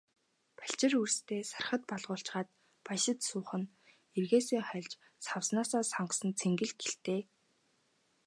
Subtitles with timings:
[0.59, 2.47] Балчир үрстээ сархад балгуулчхаад
[2.87, 3.71] баясаж суух нь
[4.17, 4.91] эргээсээ хальж,
[5.27, 7.21] савнаасаа сагасан цэнгэл гэлтэй.